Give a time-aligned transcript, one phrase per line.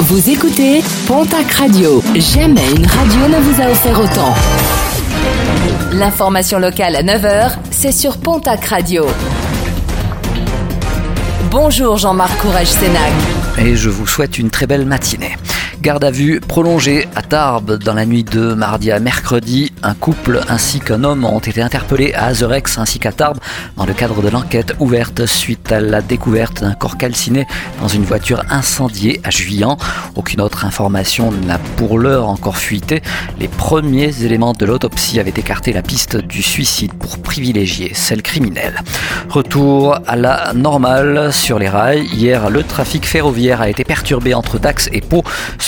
[0.00, 2.02] Vous écoutez Pontac Radio.
[2.14, 4.34] Jamais une radio ne vous a offert autant.
[5.92, 9.06] L'information locale à 9h, c'est sur Pontac Radio.
[11.50, 13.12] Bonjour Jean-Marc Courage Sénac.
[13.58, 15.36] Et je vous souhaite une très belle matinée.
[15.84, 19.70] Garde à vue prolongée à Tarbes dans la nuit de mardi à mercredi.
[19.82, 23.36] Un couple ainsi qu'un homme ont été interpellés à Azerex ainsi qu'à Tarbes
[23.76, 27.46] dans le cadre de l'enquête ouverte suite à la découverte d'un corps calciné
[27.82, 29.76] dans une voiture incendiée à Juillan.
[30.14, 33.02] Aucune autre information n'a pour l'heure encore fuité.
[33.38, 38.80] Les premiers éléments de l'autopsie avaient écarté la piste du suicide pour privilégier celle criminelle.
[39.28, 42.06] Retour à la normale sur les rails.
[42.06, 45.22] Hier, le trafic ferroviaire a été perturbé entre Dax et Pau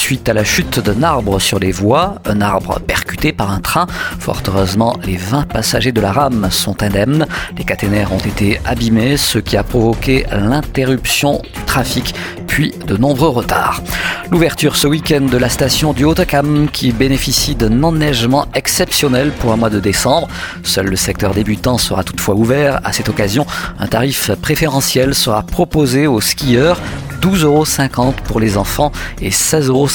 [0.07, 3.89] suite à la chute d'un arbre sur les voies, un arbre percuté par un train.
[4.21, 7.27] Fort heureusement, les 20 passagers de la rame sont indemnes.
[7.59, 12.15] Les caténaires ont été abîmés, ce qui a provoqué l'interruption du trafic
[12.47, 13.83] puis de nombreux retards.
[14.31, 19.57] L'ouverture ce week-end de la station du Haut-Cam qui bénéficie d'un enneigement exceptionnel pour un
[19.57, 20.29] mois de décembre.
[20.63, 22.81] Seul le secteur débutant sera toutefois ouvert.
[22.85, 23.45] À cette occasion,
[23.81, 26.81] un tarif préférentiel sera proposé aux skieurs
[27.21, 29.89] 12,50 euros pour les enfants et 16,50 euros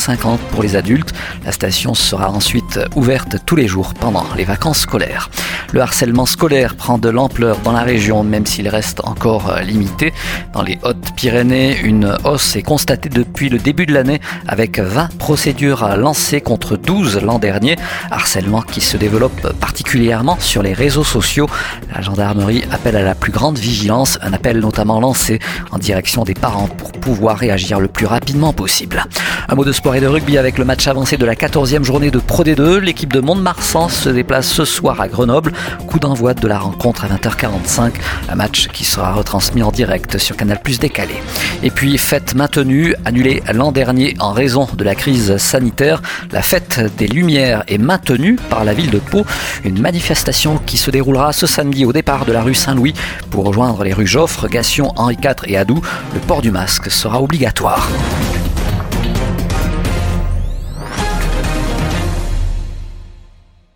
[0.52, 1.14] pour les adultes.
[1.46, 5.30] La station sera ensuite ouverte tous les jours pendant les vacances scolaires.
[5.74, 10.14] Le harcèlement scolaire prend de l'ampleur dans la région, même s'il reste encore limité.
[10.54, 15.96] Dans les Hautes-Pyrénées, une hausse est constatée depuis le début de l'année avec 20 procédures
[15.98, 17.78] lancées contre 12 l'an dernier.
[18.10, 21.48] Harcèlement qui se développe particulièrement sur les réseaux sociaux.
[21.94, 25.40] La gendarmerie appelle à la plus grande vigilance, un appel notamment lancé
[25.72, 29.04] en direction des parents pour pouvoir réagir le plus rapidement possible.
[29.50, 32.10] Un mot de sport et de rugby avec le match avancé de la 14e journée
[32.10, 32.78] de Pro D2.
[32.78, 35.52] L'équipe de Mont-de-Marsan se déplace ce soir à Grenoble.
[35.88, 37.92] Coup d'envoi de la rencontre à 20h45.
[38.30, 41.16] Un match qui sera retransmis en direct sur Canal Plus décalé.
[41.64, 46.02] Et puis, fête maintenue, annulée l'an dernier en raison de la crise sanitaire.
[46.32, 49.26] La fête des Lumières est maintenue par la ville de Pau.
[49.66, 52.94] Une manifestation qui se déroulera ce samedi au départ de la rue Saint-Louis
[53.32, 55.82] pour rejoindre les rues Joffre, Gassion, Henri IV et Adou.
[56.14, 58.41] Le port du masque sera obligatoire.